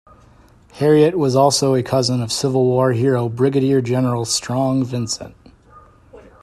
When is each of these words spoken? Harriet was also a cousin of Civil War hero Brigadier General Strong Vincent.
Harriet 0.79 1.15
was 1.15 1.35
also 1.35 1.75
a 1.75 1.83
cousin 1.83 2.23
of 2.23 2.31
Civil 2.31 2.65
War 2.65 2.91
hero 2.93 3.29
Brigadier 3.29 3.81
General 3.81 4.25
Strong 4.25 4.85
Vincent. 4.85 5.35